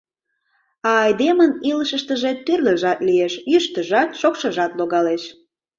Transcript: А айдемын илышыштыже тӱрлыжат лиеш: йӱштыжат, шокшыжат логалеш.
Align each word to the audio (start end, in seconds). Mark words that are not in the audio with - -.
А 0.89 0.91
айдемын 1.05 1.51
илышыштыже 1.69 2.31
тӱрлыжат 2.45 2.99
лиеш: 3.07 3.33
йӱштыжат, 3.51 4.09
шокшыжат 4.19 4.71
логалеш. 4.79 5.23